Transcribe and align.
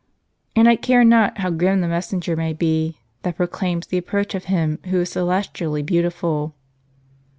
And 0.55 0.67
I 0.67 0.77
care 0.77 1.03
not 1.03 1.37
how 1.37 1.51
grim 1.51 1.81
the 1.81 1.87
messenger 1.87 2.35
may 2.35 2.53
be, 2.53 2.97
that 3.21 3.35
proclaims 3.37 3.85
the 3.85 3.99
approach 3.99 4.33
of 4.33 4.45
Him 4.45 4.79
who 4.85 5.01
is 5.01 5.11
celestially 5.11 5.83
beautiful." 5.83 6.55